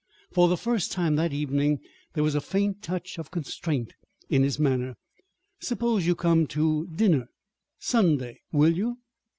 For 0.31 0.47
the 0.47 0.57
first 0.57 0.91
time 0.91 1.15
that 1.17 1.31
evening 1.31 1.79
there 2.15 2.23
was 2.23 2.33
a 2.33 2.41
faint 2.41 2.81
touch 2.81 3.19
of 3.19 3.29
constraint 3.29 3.93
in 4.29 4.41
his 4.41 4.57
manner. 4.57 4.95
"Suppose 5.59 6.07
you 6.07 6.15
come 6.15 6.47
to 6.47 6.87
dinner 6.87 7.29
Sunday. 7.77 8.39
Will 8.51 8.75
you?" 8.75 8.97